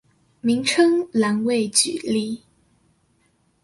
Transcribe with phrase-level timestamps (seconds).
[0.41, 2.41] 名稱欄位舉例